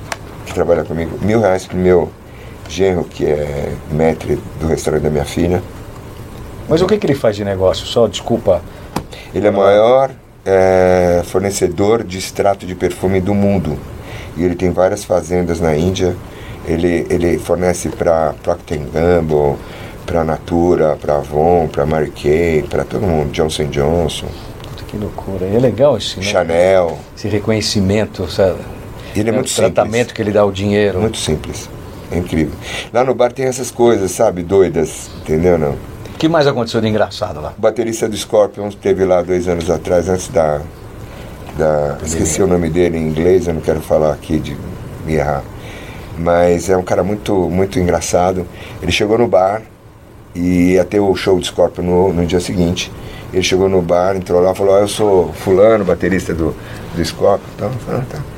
que 0.45 0.53
trabalha 0.53 0.85
comigo. 0.85 1.19
Mil 1.23 1.41
reais 1.41 1.67
pro 1.67 1.77
meu 1.77 2.11
genro, 2.69 3.05
que 3.05 3.25
é 3.25 3.73
maître 3.91 4.39
do 4.61 4.67
restaurante 4.67 5.03
da 5.03 5.11
minha 5.11 5.25
filha. 5.25 5.63
Mas 6.69 6.83
o 6.83 6.87
que, 6.87 6.99
que 6.99 7.07
ele 7.07 7.15
faz 7.15 7.37
de 7.37 7.45
negócio? 7.45 7.87
Só, 7.87 8.07
desculpa. 8.07 8.61
Ele 9.35 9.47
é 9.47 9.51
o 9.51 9.53
maior 9.53 10.11
é, 10.45 11.23
fornecedor 11.25 12.03
de 12.03 12.19
extrato 12.19 12.67
de 12.67 12.75
perfume 12.75 13.21
do 13.21 13.35
mundo. 13.35 13.79
E 14.37 14.45
ele 14.45 14.55
tem 14.55 14.71
várias 14.71 15.05
fazendas 15.05 15.61
na 15.61 15.77
Índia. 15.77 16.17
Ele, 16.67 17.07
ele 17.09 17.39
fornece 17.39 17.89
para 17.89 18.35
Procter 18.43 18.81
Gamble, 18.93 19.57
para 20.05 20.25
Natura, 20.25 20.97
para 21.01 21.17
Avon, 21.17 21.69
para 21.69 21.87
Mary 21.87 22.11
Kay, 22.11 22.65
para 22.69 22.85
todo 22.85 23.03
mundo, 23.03 23.31
Johnson 23.33 23.67
Johnson. 23.67 24.27
Que 24.89 24.97
loucura. 24.97 25.47
E 25.47 25.57
é 25.57 25.59
legal 25.59 25.97
esse, 25.97 26.17
né? 26.17 26.23
Chanel. 26.23 26.99
Esse 27.17 27.29
reconhecimento, 27.29 28.31
sabe? 28.31 28.59
Ele 29.15 29.31
é, 29.31 29.33
é 29.33 29.35
muito 29.35 29.51
o 29.51 29.55
tratamento 29.55 29.93
simples. 29.93 30.13
que 30.13 30.23
ele 30.23 30.31
dá 30.31 30.45
o 30.45 30.53
dinheiro. 30.53 31.01
Muito 31.01 31.19
simples. 31.19 31.69
É 32.11 32.19
incrível. 32.19 32.55
Lá 32.93 33.05
no 33.05 33.15
bar 33.15 33.33
tem 33.33 33.47
essas 33.47 33.71
coisas, 33.71 34.11
sabe? 34.11 34.43
Doidas, 34.43 35.11
entendeu? 35.21 35.59
Não? 35.59 35.73
O 35.73 36.19
que 36.19 36.29
mais 36.29 36.47
aconteceu 36.47 36.81
de 36.81 36.89
engraçado 36.89 37.41
lá? 37.41 37.53
O 37.59 37.61
baterista 37.61 38.09
do 38.09 38.17
Scorpions 38.17 38.75
teve 38.75 39.05
lá 39.05 39.23
dois 39.23 39.49
anos 39.49 39.69
atrás, 39.69 40.09
antes 40.09 40.29
da. 40.29 40.61
da 41.59 41.99
esqueci 42.03 42.43
o 42.43 42.47
nome 42.47 42.71
dele 42.71 42.97
em 42.97 43.09
inglês, 43.09 43.47
eu 43.47 43.55
não 43.55 43.61
quero 43.61 43.81
falar 43.81 44.13
aqui 44.13 44.39
de 44.39 44.57
me 45.05 45.15
errar. 45.15 45.43
Mas 46.19 46.71
é 46.71 46.77
um 46.77 46.83
cara 46.83 47.03
muito, 47.03 47.35
muito 47.51 47.79
engraçado. 47.79 48.47
Ele 48.81 48.91
chegou 48.91 49.19
no 49.19 49.29
bar 49.29 49.63
e 50.35 50.73
ia 50.73 50.85
ter 50.85 51.01
o 51.01 51.15
show 51.15 51.39
de 51.39 51.47
Scorpion 51.49 51.85
no, 51.85 52.13
no 52.13 52.25
dia 52.25 52.41
seguinte. 52.41 52.91
Ele 53.33 53.43
chegou 53.43 53.69
no 53.69 53.83
bar, 53.83 54.17
entrou 54.17 54.41
lá 54.41 54.53
e 54.53 54.55
falou: 54.55 54.75
oh, 54.75 54.79
Eu 54.79 54.89
sou 54.89 55.33
Fulano, 55.33 55.85
baterista 55.85 56.33
do, 56.33 56.55
do 56.95 57.05
Scorpion. 57.05 57.47
Então, 57.55 57.71
ah, 57.91 58.03
tá. 58.09 58.36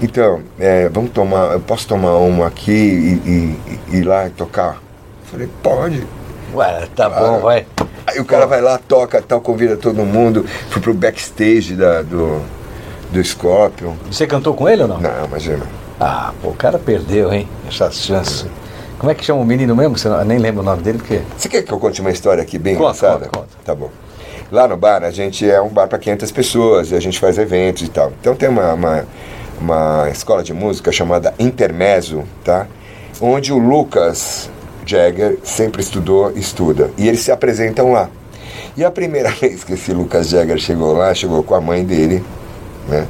Então 0.00 0.42
é, 0.58 0.88
vamos 0.88 1.10
tomar, 1.10 1.52
eu 1.52 1.60
posso 1.60 1.86
tomar 1.86 2.16
uma 2.16 2.46
aqui 2.46 2.72
e, 2.72 3.58
e, 3.90 3.98
ir 3.98 4.02
lá 4.04 4.26
e 4.26 4.30
tocar? 4.30 4.74
Eu 4.74 5.30
falei: 5.30 5.48
Pode. 5.62 6.06
Ué, 6.54 6.88
tá 6.96 7.08
bom, 7.08 7.40
vai. 7.40 7.66
Aí 8.06 8.18
o 8.18 8.24
cara 8.24 8.46
vai 8.46 8.60
lá, 8.60 8.78
toca, 8.78 9.22
tal, 9.22 9.40
convida 9.40 9.76
todo 9.76 10.04
mundo. 10.04 10.44
Fui 10.68 10.82
pro 10.82 10.92
backstage 10.92 11.74
da, 11.74 12.02
do, 12.02 12.40
do 13.12 13.22
Scorpion. 13.22 13.94
Você 14.10 14.26
cantou 14.26 14.54
com 14.54 14.68
ele 14.68 14.82
ou 14.82 14.88
não? 14.88 15.00
Não, 15.00 15.26
imagina. 15.26 15.64
Ah, 16.00 16.32
pô, 16.42 16.48
o 16.48 16.54
cara 16.54 16.78
perdeu, 16.78 17.32
hein? 17.32 17.48
Essas 17.68 17.96
chances. 17.96 18.46
Como 18.98 19.10
é 19.10 19.14
que 19.14 19.24
chama 19.24 19.40
o 19.40 19.44
menino 19.44 19.76
mesmo? 19.76 19.96
Você 19.96 20.08
não, 20.08 20.24
nem 20.24 20.38
lembro 20.38 20.62
o 20.62 20.64
nome 20.64 20.82
dele, 20.82 20.98
porque. 20.98 21.20
Você 21.36 21.48
quer 21.48 21.62
que 21.62 21.72
eu 21.72 21.78
conte 21.78 22.00
uma 22.00 22.10
história 22.10 22.42
aqui 22.42 22.58
bem 22.58 22.74
conta, 22.74 22.96
engraçada? 22.96 23.26
Conta, 23.26 23.38
conta. 23.38 23.48
Tá 23.64 23.74
bom. 23.74 23.90
Lá 24.50 24.66
no 24.66 24.76
bar, 24.76 25.04
a 25.04 25.10
gente 25.10 25.48
é 25.48 25.60
um 25.60 25.68
bar 25.68 25.86
para 25.86 25.98
500 25.98 26.32
pessoas 26.32 26.90
e 26.90 26.96
a 26.96 27.00
gente 27.00 27.20
faz 27.20 27.38
eventos 27.38 27.82
e 27.82 27.88
tal. 27.88 28.12
Então 28.20 28.34
tem 28.34 28.48
uma, 28.48 28.74
uma, 28.74 29.06
uma 29.60 30.08
escola 30.10 30.42
de 30.42 30.52
música 30.52 30.90
chamada 30.90 31.34
Intermezzo, 31.38 32.24
tá? 32.44 32.66
Onde 33.20 33.52
o 33.52 33.58
Lucas 33.58 34.50
Jagger 34.86 35.38
sempre 35.44 35.82
estudou 35.82 36.32
estuda. 36.32 36.90
E 36.96 37.06
eles 37.06 37.20
se 37.20 37.30
apresentam 37.30 37.92
lá. 37.92 38.08
E 38.76 38.84
a 38.84 38.90
primeira 38.90 39.30
vez 39.40 39.62
que 39.62 39.74
esse 39.74 39.92
Lucas 39.92 40.28
Jagger 40.30 40.58
chegou 40.58 40.92
lá, 40.92 41.12
chegou 41.14 41.42
com 41.42 41.54
a 41.54 41.60
mãe 41.60 41.84
dele, 41.84 42.24
né? 42.88 43.06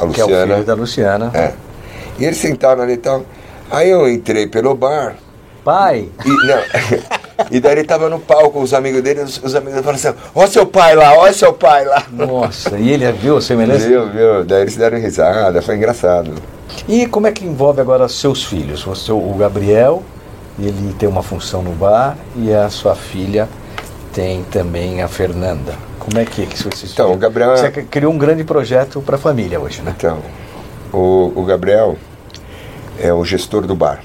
A 0.00 0.04
Luciana. 0.04 0.12
Que 0.12 0.20
é 0.20 0.44
o 0.44 0.48
filho 0.48 0.64
da 0.64 0.74
Luciana. 0.74 1.30
É. 1.34 1.52
E 2.18 2.24
eles 2.24 2.38
sentaram 2.38 2.82
ali 2.82 2.94
e 2.94 2.98
tal. 2.98 3.24
Aí 3.70 3.90
eu 3.90 4.08
entrei 4.08 4.46
pelo 4.46 4.74
bar. 4.74 5.16
Pai? 5.64 6.08
E, 6.24 6.28
não, 6.28 6.62
e 7.50 7.60
daí 7.60 7.72
ele 7.72 7.84
tava 7.84 8.08
no 8.08 8.18
palco, 8.18 8.60
os 8.60 8.74
amigos 8.74 9.02
dele, 9.02 9.20
os, 9.20 9.42
os 9.42 9.54
amigos 9.54 9.80
falaram 9.80 9.94
assim, 9.94 10.14
ó 10.34 10.46
seu 10.46 10.66
pai 10.66 10.94
lá, 10.94 11.14
ó 11.14 11.30
seu 11.32 11.52
pai 11.52 11.84
lá. 11.84 12.04
Nossa, 12.10 12.78
e 12.78 12.90
ele 12.90 13.10
viu 13.12 13.36
a 13.36 13.40
semelhança? 13.40 13.86
Viu, 13.86 14.08
viu. 14.08 14.44
Daí 14.44 14.62
eles 14.62 14.76
deram 14.76 14.98
risada, 14.98 15.62
foi 15.62 15.76
engraçado. 15.76 16.34
E 16.88 17.06
como 17.06 17.26
é 17.26 17.32
que 17.32 17.44
envolve 17.44 17.80
agora 17.80 18.08
seus 18.08 18.44
filhos? 18.44 18.86
O, 18.86 18.94
seu, 18.94 19.18
o 19.18 19.34
Gabriel, 19.34 20.02
ele 20.58 20.94
tem 20.98 21.08
uma 21.08 21.22
função 21.22 21.62
no 21.62 21.72
bar 21.72 22.16
e 22.36 22.52
a 22.52 22.68
sua 22.68 22.94
filha 22.94 23.48
tem 24.12 24.42
também 24.44 25.02
a 25.02 25.08
Fernanda. 25.08 25.74
Como 25.98 26.18
é 26.18 26.24
que, 26.24 26.46
que 26.46 26.56
você 26.62 26.86
Então, 26.86 27.12
o 27.12 27.16
Gabriel... 27.16 27.56
Você 27.56 27.70
criou 27.70 28.12
um 28.12 28.18
grande 28.18 28.42
projeto 28.42 29.00
para 29.00 29.16
a 29.16 29.18
família 29.18 29.60
hoje, 29.60 29.82
né? 29.82 29.94
Então, 29.96 30.18
o, 30.92 31.32
o 31.36 31.44
Gabriel 31.44 31.96
é 32.98 33.12
o 33.12 33.24
gestor 33.24 33.66
do 33.66 33.74
bar. 33.74 34.00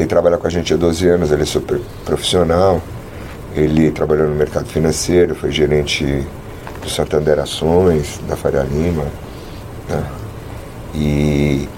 Ele 0.00 0.08
trabalha 0.08 0.38
com 0.38 0.46
a 0.46 0.50
gente 0.50 0.72
há 0.72 0.78
12 0.78 1.08
anos, 1.08 1.30
ele 1.30 1.42
é 1.42 1.44
super 1.44 1.78
profissional. 2.06 2.80
Ele 3.54 3.90
trabalhou 3.90 4.26
no 4.28 4.34
mercado 4.34 4.64
financeiro, 4.64 5.34
foi 5.34 5.52
gerente 5.52 6.26
do 6.80 6.88
Santander 6.88 7.38
Ações, 7.38 8.18
da 8.26 8.34
Faria 8.34 8.62
Lima. 8.62 9.04
Né? 9.86 10.02
E 10.94 11.68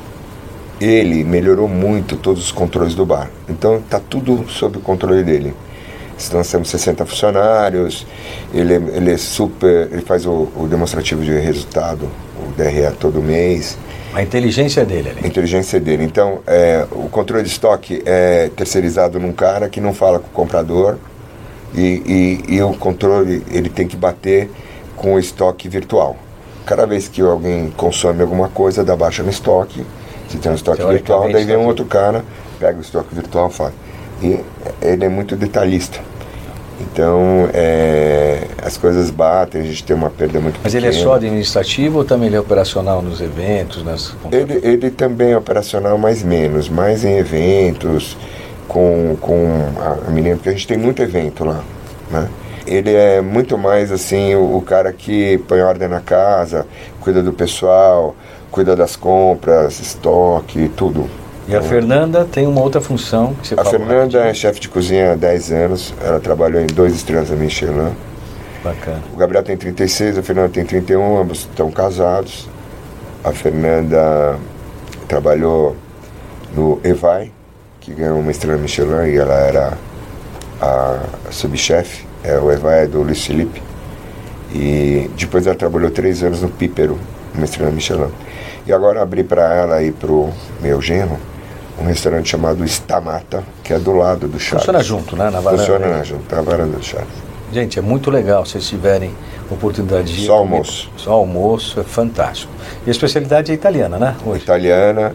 ele 0.80 1.24
melhorou 1.24 1.66
muito 1.66 2.16
todos 2.16 2.44
os 2.44 2.52
controles 2.52 2.94
do 2.94 3.04
bar. 3.04 3.28
Então 3.48 3.78
está 3.78 3.98
tudo 3.98 4.48
sob 4.48 4.78
o 4.78 4.80
controle 4.80 5.24
dele. 5.24 5.52
Nós 6.32 6.48
temos 6.48 6.68
60 6.68 7.04
funcionários, 7.04 8.06
ele, 8.54 8.74
ele 8.74 9.10
é 9.10 9.16
super. 9.16 9.88
ele 9.90 10.02
faz 10.02 10.26
o, 10.26 10.48
o 10.54 10.68
demonstrativo 10.70 11.24
de 11.24 11.32
resultado, 11.32 12.08
o 12.38 12.52
DRE 12.52 12.88
todo 13.00 13.20
mês. 13.20 13.76
A 14.14 14.22
inteligência 14.22 14.84
dele 14.84 15.10
ali. 15.10 15.20
A 15.24 15.26
inteligência 15.26 15.80
dele. 15.80 16.04
Então, 16.04 16.40
é, 16.46 16.86
o 16.90 17.08
controle 17.08 17.42
de 17.42 17.48
estoque 17.48 18.02
é 18.04 18.50
terceirizado 18.54 19.18
num 19.18 19.32
cara 19.32 19.68
que 19.68 19.80
não 19.80 19.94
fala 19.94 20.18
com 20.18 20.26
o 20.26 20.30
comprador 20.30 20.98
e, 21.74 22.40
e, 22.46 22.56
e 22.56 22.62
o 22.62 22.74
controle 22.74 23.42
ele 23.50 23.70
tem 23.70 23.88
que 23.88 23.96
bater 23.96 24.50
com 24.96 25.14
o 25.14 25.18
estoque 25.18 25.68
virtual. 25.68 26.16
Cada 26.66 26.86
vez 26.86 27.08
que 27.08 27.20
alguém 27.22 27.70
consome 27.76 28.22
alguma 28.22 28.48
coisa, 28.48 28.84
dá 28.84 28.94
baixa 28.94 29.22
no 29.22 29.30
estoque. 29.30 29.84
Se 30.28 30.36
tem 30.36 30.52
um 30.52 30.54
estoque 30.54 30.84
virtual, 30.84 31.30
daí 31.32 31.44
vem 31.44 31.56
um 31.56 31.66
outro 31.66 31.84
cara, 31.84 32.24
pega 32.58 32.78
o 32.78 32.80
estoque 32.82 33.14
virtual 33.14 33.48
e 33.48 33.52
faz. 33.52 33.72
E 34.22 34.40
ele 34.80 35.04
é 35.04 35.08
muito 35.08 35.36
detalhista. 35.36 35.98
Então, 36.80 37.48
é, 37.52 38.21
as 38.62 38.76
coisas 38.76 39.10
batem, 39.10 39.60
a 39.60 39.64
gente 39.64 39.84
tem 39.84 39.94
uma 39.94 40.10
perda 40.10 40.40
muito 40.40 40.58
Mas 40.62 40.72
pequena. 40.72 40.90
ele 40.90 40.96
é 40.96 41.02
só 41.02 41.14
administrativo 41.14 41.98
ou 41.98 42.04
também 42.04 42.28
ele 42.28 42.36
é 42.36 42.40
operacional 42.40 43.02
nos 43.02 43.20
eventos? 43.20 43.84
Nas... 43.84 44.14
Ele, 44.30 44.60
ele 44.62 44.90
também 44.90 45.32
é 45.32 45.36
operacional, 45.36 45.96
mais 45.98 46.22
menos, 46.22 46.68
mais 46.68 47.04
em 47.04 47.16
eventos, 47.16 48.16
com, 48.68 49.16
com 49.20 49.46
a, 49.78 50.08
a 50.08 50.10
menina, 50.10 50.36
porque 50.36 50.48
a 50.48 50.52
gente 50.52 50.66
tem 50.66 50.78
muito 50.78 51.02
evento 51.02 51.44
lá, 51.44 51.62
né? 52.10 52.28
Ele 52.66 52.92
é 52.92 53.20
muito 53.20 53.58
mais 53.58 53.90
assim 53.90 54.34
o, 54.34 54.56
o, 54.56 54.62
cara 54.62 54.92
que 54.92 55.38
põe 55.48 55.60
ordem 55.60 55.88
na 55.88 56.00
casa, 56.00 56.64
cuida 57.00 57.22
do 57.22 57.32
pessoal, 57.32 58.14
cuida 58.50 58.76
das 58.76 58.94
compras, 58.94 59.80
estoque, 59.80 60.70
tudo. 60.76 61.10
E 61.48 61.56
a 61.56 61.60
Fernanda 61.60 62.24
tem 62.24 62.46
uma 62.46 62.60
outra 62.60 62.80
função 62.80 63.34
que 63.42 63.48
você 63.48 63.54
A 63.58 63.64
Fernanda 63.64 64.20
é 64.20 64.32
chefe 64.32 64.60
de 64.60 64.68
cozinha 64.68 65.12
há 65.12 65.16
10 65.16 65.52
anos, 65.52 65.94
ela 66.00 66.20
trabalhou 66.20 66.62
em 66.62 66.66
dois 66.66 66.94
estrelas 66.94 67.30
da 67.30 67.36
Michelin. 67.36 67.90
Bacana. 68.62 69.02
O 69.12 69.16
Gabriel 69.16 69.42
tem 69.42 69.56
36, 69.56 70.18
a 70.18 70.22
Fernanda 70.22 70.50
tem 70.50 70.64
31, 70.64 71.18
ambos 71.18 71.40
estão 71.40 71.70
casados. 71.70 72.48
A 73.24 73.32
Fernanda 73.32 74.38
trabalhou 75.08 75.76
no 76.54 76.80
Evai, 76.84 77.30
que 77.80 77.92
ganhou 77.92 78.18
uma 78.18 78.30
estrela 78.30 78.58
Michelin 78.58 79.08
e 79.08 79.16
ela 79.16 79.34
era 79.34 79.78
a 80.60 81.00
subchefe. 81.30 82.06
É, 82.22 82.38
o 82.38 82.50
Evai 82.50 82.84
é 82.84 82.86
do 82.86 83.02
Luiz 83.02 83.24
Felipe. 83.24 83.62
E 84.54 85.10
depois 85.16 85.46
ela 85.46 85.56
trabalhou 85.56 85.90
três 85.90 86.22
anos 86.22 86.42
no 86.42 86.48
Pípero, 86.48 86.98
uma 87.34 87.44
estrela 87.44 87.70
Michelin. 87.70 88.10
E 88.66 88.72
agora 88.72 89.02
abri 89.02 89.24
para 89.24 89.54
ela 89.54 89.82
e 89.82 89.90
para 89.90 90.12
o 90.12 90.32
meu 90.60 90.80
genro 90.80 91.18
um 91.80 91.86
restaurante 91.86 92.28
chamado 92.28 92.64
Estamata, 92.64 93.42
que 93.64 93.72
é 93.72 93.78
do 93.78 93.92
lado 93.92 94.28
do 94.28 94.38
Charles. 94.38 94.64
Funciona 94.64 94.82
junto, 94.82 95.16
né? 95.16 95.30
Na 95.30 95.40
varanda. 95.40 95.58
Funciona 95.58 95.86
né? 95.86 96.04
junto, 96.04 96.34
na 96.34 96.42
varanda 96.42 96.76
do 96.76 96.84
Charles. 96.84 97.31
Gente, 97.52 97.78
é 97.78 97.82
muito 97.82 98.10
legal 98.10 98.46
se 98.46 98.52
vocês 98.52 98.66
tiverem 98.66 99.14
oportunidade 99.50 100.14
de. 100.14 100.26
Só 100.26 100.34
almoço. 100.38 100.90
Só 100.96 101.12
almoço, 101.12 101.78
é 101.80 101.84
fantástico. 101.84 102.50
E 102.86 102.88
a 102.88 102.90
especialidade 102.90 103.52
é 103.52 103.54
italiana, 103.54 103.98
né? 103.98 104.16
Hoje. 104.24 104.42
Italiana. 104.42 105.14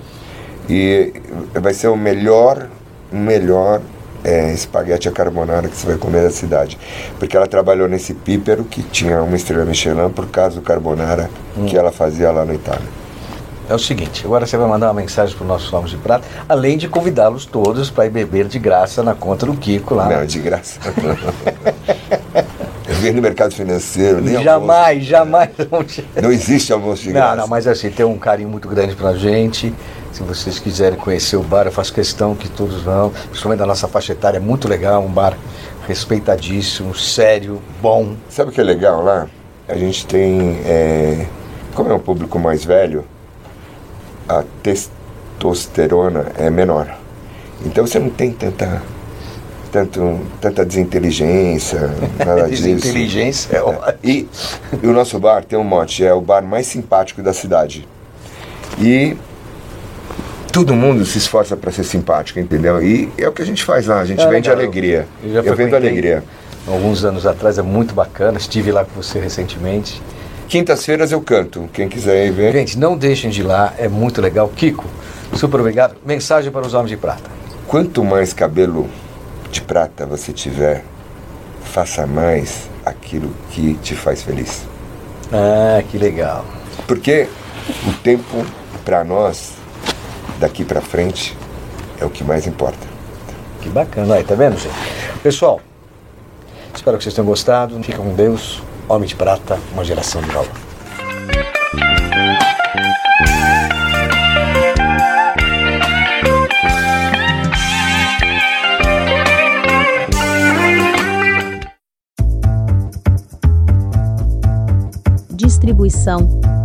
E 0.70 1.14
vai 1.54 1.74
ser 1.74 1.88
o 1.88 1.96
melhor, 1.96 2.68
o 3.12 3.16
melhor 3.16 3.82
é, 4.24 4.54
espaguete 4.54 5.08
a 5.08 5.12
carbonara 5.12 5.68
que 5.68 5.76
você 5.76 5.88
vai 5.88 5.98
comer 5.98 6.24
na 6.24 6.30
cidade. 6.30 6.78
Porque 7.18 7.36
ela 7.36 7.48
trabalhou 7.48 7.88
nesse 7.88 8.14
pípero 8.14 8.66
que 8.66 8.84
tinha 8.84 9.24
uma 9.24 9.36
estrela 9.36 9.66
Michelin 9.66 10.10
por 10.10 10.28
causa 10.28 10.58
do 10.58 10.62
carbonara 10.62 11.30
hum. 11.58 11.66
que 11.66 11.76
ela 11.76 11.92
fazia 11.92 12.30
lá 12.32 12.46
na 12.46 12.54
Itália 12.54 12.88
é 13.70 13.74
o 13.74 13.80
seguinte: 13.80 14.26
agora 14.26 14.46
você 14.46 14.58
vai 14.58 14.68
mandar 14.68 14.88
uma 14.88 14.94
mensagem 14.94 15.36
para 15.36 15.44
os 15.44 15.48
nossos 15.48 15.70
Somos 15.70 15.92
de 15.92 15.98
Prata, 15.98 16.26
além 16.48 16.78
de 16.78 16.88
convidá-los 16.88 17.46
todos 17.46 17.90
para 17.90 18.06
ir 18.06 18.10
beber 18.10 18.48
de 18.48 18.60
graça 18.60 19.04
na 19.04 19.14
conta 19.14 19.46
do 19.46 19.54
Kiko 19.54 19.94
lá. 19.94 20.08
Não, 20.08 20.26
de 20.26 20.40
graça. 20.40 20.80
Venho 23.00 23.16
no 23.16 23.22
mercado 23.22 23.54
financeiro, 23.54 24.22
nem 24.22 24.42
Jamais, 24.44 24.90
almoço. 24.98 25.06
jamais. 25.06 25.50
Não 26.22 26.32
existe 26.32 26.74
almoço 26.74 27.04
de 27.04 27.12
graça. 27.12 27.36
Não, 27.36 27.44
não, 27.44 27.48
mas 27.48 27.68
assim, 27.68 27.90
tem 27.90 28.06
um 28.06 28.18
carinho 28.18 28.50
muito 28.50 28.68
grande 28.68 28.96
para 28.96 29.10
a 29.10 29.18
gente. 29.18 29.74
Se 30.12 30.24
vocês 30.24 30.58
quiserem 30.58 30.98
conhecer 30.98 31.36
o 31.38 31.44
bar, 31.44 31.66
eu 31.68 31.72
faço 31.72 31.94
questão 31.94 32.34
que 32.34 32.50
todos 32.50 32.82
vão, 32.82 33.12
principalmente 33.30 33.60
da 33.60 33.66
nossa 33.68 33.88
faixa 33.88 34.14
etária, 34.14 34.38
é 34.38 34.40
muito 34.40 34.68
legal, 34.68 35.04
um 35.04 35.10
bar 35.12 35.38
respeitadíssimo, 35.88 36.96
sério, 36.96 37.62
bom. 37.82 38.16
Sabe 38.30 38.50
o 38.50 38.54
que 38.54 38.60
é 38.60 38.64
legal 38.64 39.04
lá? 39.04 39.28
A 39.68 39.76
gente 39.76 40.06
tem, 40.08 40.60
é, 40.66 41.26
como 41.76 41.92
é 41.92 41.94
um 41.94 42.00
público 42.00 42.40
mais 42.40 42.66
velho, 42.66 43.06
a 44.28 44.44
testosterona 44.64 46.32
é 46.38 46.50
menor. 46.50 46.98
Então 47.66 47.86
você 47.86 48.00
não 48.00 48.10
tem 48.10 48.32
tanta, 48.32 48.82
tanto, 49.72 50.20
tanta 50.42 50.66
desinteligência, 50.66 51.92
nada 52.20 52.48
disso. 52.50 52.64
desinteligência 52.64 53.56
é 53.56 53.62
ótimo. 53.62 54.00
E, 54.04 54.28
e 54.82 54.88
o 54.88 54.94
nosso 54.94 55.20
bar 55.20 55.44
tem 55.44 55.58
um 55.58 55.64
mote, 55.64 56.04
é 56.04 56.14
o 56.14 56.22
bar 56.22 56.44
mais 56.44 56.68
simpático 56.68 57.22
da 57.22 57.34
cidade. 57.34 57.88
E 58.80 59.16
todo 60.52 60.76
mundo 60.76 61.06
se 61.06 61.18
esforça 61.18 61.56
para 61.56 61.72
ser 61.72 61.84
simpático, 61.84 62.40
entendeu? 62.40 62.82
E 62.82 63.12
é 63.18 63.28
o 63.28 63.32
que 63.32 63.42
a 63.42 63.46
gente 63.46 63.64
faz 63.64 63.88
lá, 63.88 64.00
a 64.00 64.06
gente 64.06 64.22
é, 64.22 64.30
vende 64.30 64.50
legal. 64.50 64.64
alegria. 64.64 65.08
Eu, 65.24 65.34
já 65.34 65.42
eu 65.42 65.56
vendo 65.56 65.76
alegria. 65.76 66.24
Alguns 66.68 67.06
anos 67.06 67.26
atrás, 67.26 67.58
é 67.58 67.62
muito 67.62 67.94
bacana, 67.94 68.38
estive 68.38 68.72
lá 68.72 68.84
com 68.84 69.02
você 69.02 69.20
recentemente. 69.20 70.02
Quintas-feiras 70.50 71.12
eu 71.12 71.22
canto, 71.22 71.70
quem 71.74 71.88
quiser 71.88 72.26
ir 72.26 72.32
ver. 72.32 72.54
Gente, 72.54 72.78
não 72.78 72.98
deixem 72.98 73.30
de 73.30 73.42
ir 73.42 73.44
lá, 73.44 73.74
é 73.78 73.88
muito 73.88 74.22
legal. 74.22 74.50
Kiko, 74.50 74.86
super 75.34 75.60
obrigado. 75.60 75.96
Mensagem 76.06 76.52
para 76.52 76.66
os 76.66 76.74
homens 76.74 76.90
de 76.90 76.98
prata. 76.98 77.30
Quanto 77.68 78.04
mais 78.04 78.34
cabelo 78.34 78.90
de 79.52 79.62
prata 79.62 80.06
você 80.06 80.34
tiver, 80.34 80.84
faça 81.64 82.06
mais 82.06 82.70
aquilo 82.86 83.34
que 83.52 83.76
te 83.76 83.96
faz 83.96 84.24
feliz. 84.24 84.66
Ah, 85.32 85.82
que 85.90 85.98
legal. 85.98 86.46
Porque 86.88 87.28
o 87.86 87.94
tempo 88.02 88.46
para 88.86 89.04
nós 89.04 89.54
daqui 90.40 90.64
para 90.64 90.82
frente 90.82 91.38
é 92.00 92.06
o 92.06 92.10
que 92.10 92.24
mais 92.24 92.48
importa. 92.48 92.88
Que 93.62 93.70
bacana, 93.70 94.16
aí, 94.16 94.24
tá 94.24 94.36
vendo, 94.36 94.58
gente? 94.58 94.76
Pessoal, 95.22 95.60
espero 96.74 96.98
que 96.98 97.04
vocês 97.04 97.14
tenham 97.14 97.28
gostado. 97.28 97.82
Fica 97.84 97.98
com 97.98 98.14
Deus. 98.14 98.62
Homem 98.88 99.08
de 99.08 99.16
Prata, 99.16 99.60
uma 99.74 99.84
geração 99.84 100.22
de 100.22 100.30
valor. 100.30 100.67